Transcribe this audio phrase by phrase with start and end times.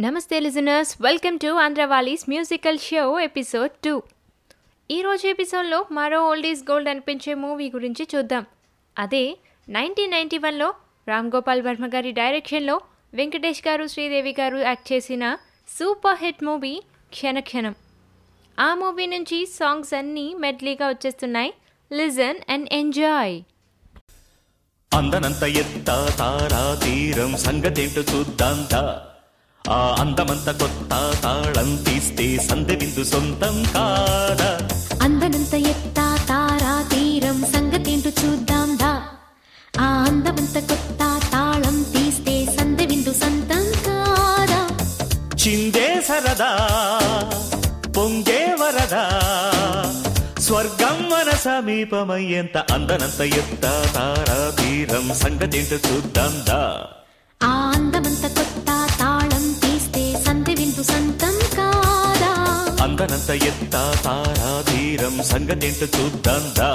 [0.00, 4.02] నమస్తే listeners welcome to Andhravaali's musical show episode two.
[4.90, 8.46] ఈరోజు ఎపిసోడ్లో మరో ఓల్డ్ ఈజ్ గోల్డ్ అనిపించే మూవీ గురించి చూద్దాం.
[8.98, 9.36] అదే
[9.68, 10.74] నైన్టీన్ నైంటీ వన్లో
[11.08, 12.80] రామ్ గోపాల్ వర్మ గారి డైరెక్షన్లో
[13.14, 15.36] వెంకటేష్ గారు శ్రీదేవి గారు యాక్ట్ చేసిన
[15.68, 17.74] సూపర్ హిట్ మూవీ క్షణక్షణం.
[18.60, 21.54] ఆ మూవీ నుంచి సాంగ్స్ అన్నీ మెడ్లీగా వచ్చేస్తున్నాయి.
[21.92, 23.42] Listen and enjoy.
[24.94, 25.86] అందనంత ఎత్త
[26.18, 29.09] తారా తీరం సంగతేంటో చూద్దాం దా.
[29.70, 30.92] ఆ అందమంత కొత్త
[31.22, 34.48] తాళం తీస్తే సందె విందు సొంతం కాదా?
[35.02, 38.92] అందనంత ఎత్త తారా తీరం సంగతేంటో చూద్దాం దా.
[39.78, 44.60] ఆ అందమంత కొత్త తాళం తీస్తే సందె విందు సంతం కాదా?
[45.36, 46.50] చిందే సరదా
[47.96, 49.04] పొంగే వరదా?
[50.40, 53.64] స్వర్గం మన సమీపమయ్యేంత అందనంత ఎత్త
[53.94, 56.62] తారా తీరం సంగతేంటో చూద్దాం దా.
[63.02, 66.72] అందనంత ఎత్త తారా తీరం సంగతేంటో చూద్దాం దా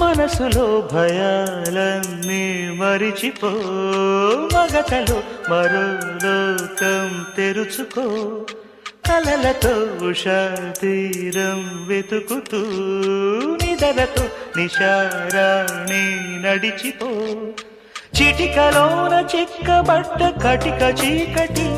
[0.00, 3.50] మనసులో భయాలన్నీ మరిచిపో
[4.54, 5.18] మగతలో
[5.50, 5.82] మరో
[6.24, 8.06] లోకం తెరుచుకో
[9.08, 9.74] కలలతో
[10.10, 10.40] ఉషా
[10.80, 12.62] తీరం వెతుకుతూ
[13.62, 16.04] నిదలతో నిషారాణి
[16.46, 17.10] నడిచిపో
[18.12, 21.68] చిటికలోన చిక్కబట్ట కటిక చీకటి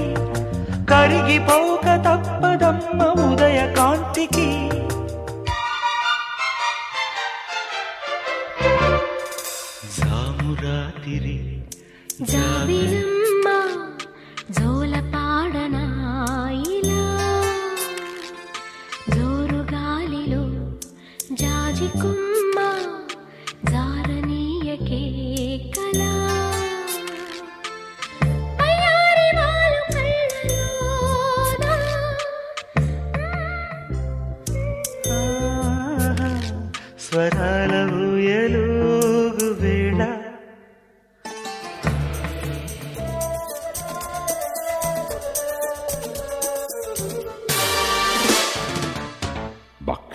[0.90, 4.48] కరిగిపోక తప్పదమ్మ ఉదయ కాంతికి.
[9.96, 11.36] జామురాతిరి
[12.30, 13.46] జాబిలమ్మ
[14.56, 14.81] జోల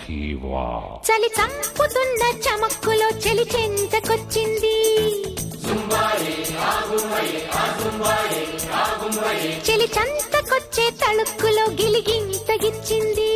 [0.08, 4.76] చలి చంపుతున్న చమక్కులో చలి చెంతకొచ్చింది.
[9.66, 13.28] చలి చంతకొచ్చే తళుక్కులో గిలిగింతగిచ్చింది.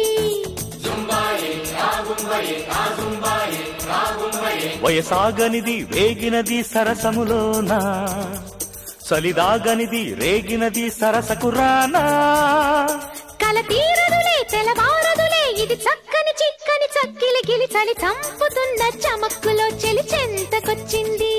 [4.82, 7.80] వయసాగనిది వేగినది సరసములోనా?
[9.08, 12.04] చలిదాగనిది రేగినది సరసకు రానా
[13.42, 15.76] కల తీరదులే తెలవారదులే ఇది గిలి
[17.72, 21.32] చలి చంపుతున్న చమక్కులో చలి చెంతకొచ్చింది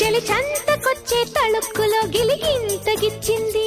[0.00, 3.66] చలి చంతకొచ్చే తళుక్కులో గిలిగింతగిచ్చింది.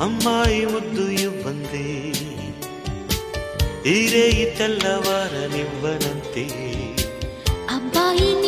[0.00, 1.86] అమ్మాయి ముద్దు ఇవ్వంది
[3.86, 6.46] ఈరేయి తెల్లవారనివ్వనంతే
[7.68, 8.47] అబ్బాయి నీ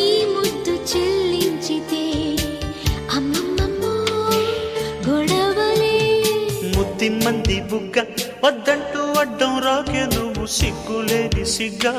[0.91, 2.03] చెల్లించితే
[3.17, 3.93] అమ్మమ్మమ్మో
[5.07, 5.95] గొడవలే.
[6.75, 7.97] ముద్దిమ్మంది బుగ్గ
[8.45, 11.93] వద్దంటూ అడ్డం రాకే నువ్వు సిగ్గులేని సిగ్గా.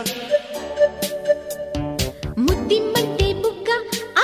[2.47, 3.69] ముద్దిమ్మంటే బుగ్గ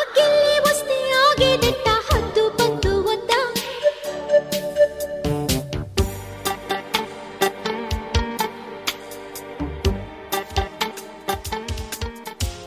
[0.00, 3.40] ఆకెళ్ళి వస్తే ఆగేదెట్ట హద్దు పద్దు వద్దా.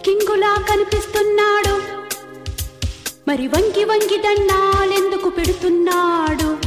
[0.05, 1.73] కింగులా కనిపిస్తున్నాడు
[3.31, 6.57] మరి వంగి వంగి దండాలెందుకు పెడుతున్నాడు?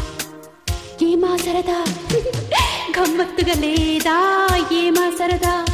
[1.04, 1.84] ఏమా సరదా?
[2.98, 4.46] గమ్మత్తుగా లేదా?
[4.72, 5.64] ఏమా సరదా?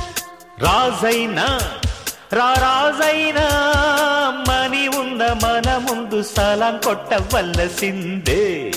[0.61, 1.61] రాజైనా
[2.33, 3.47] రారాజైనా
[4.49, 8.72] మని ఉన్న మన ముందు సలాం కొట్టవలసిందే.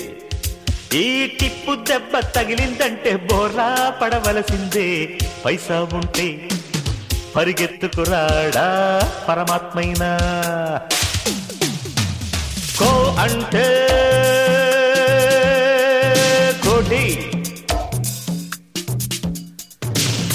[0.94, 5.20] ఈ టిప్పు దెబ్బ తగిలిందంటే బోర్లా పడవలసిందే.
[5.46, 6.50] పైసా ఉంటే
[7.36, 8.68] పరిగెత్తుకురాడా
[9.30, 10.20] పరమాత్మైనా?
[12.80, 12.90] కో
[13.24, 13.66] అంటే
[16.64, 17.04] కోటి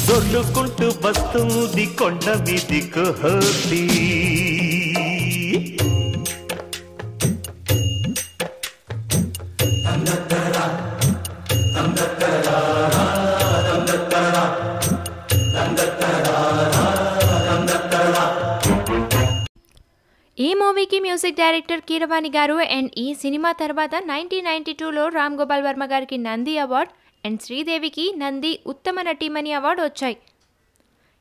[0.08, 3.82] దొర్లుకుంటూ వస్తుంది కొండ మీది కోహతి
[20.38, 25.62] ఈ మూవీకి మ్యూజిక్ డైరెక్టర్ కీరవాణి గారు అండ్ ఈ సినిమా తర్వాత నైన్టీన్ నైన్టీ టూలో రామ్ గోపాల్
[25.62, 26.93] వర్మ గారికి నంది అవార్డ్
[27.26, 30.17] అండ్ శ్రీదేవికి నంది ఉత్తమ నటీమణి అవార్డు వచ్చాయి.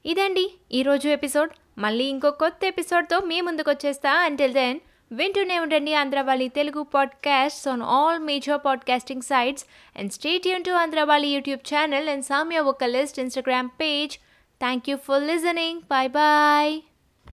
[0.06, 1.52] ఇదండి ఈరోజు ఎపిసోడ్.
[1.78, 4.12] మళ్ళీ ఇంకో కొత్త ఎపిసోడ్తో మీ ముందుకు వచ్చేస్తా.
[4.12, 4.80] అంటిల్ దెన్
[5.12, 9.66] వింటూనే ఉండండి Andhravaali Telugu podcasts on all major podcasting sites
[9.98, 14.18] and stay Yoon to Andhravaali YouTube channel and సామ్య ఒక list Instagram page
[14.62, 16.97] thank you for listening bye bye